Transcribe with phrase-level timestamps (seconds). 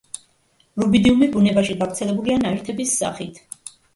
[0.83, 3.41] რუბიდიუმი ბუნებაში გავრცელებულია ნაერთების სახით.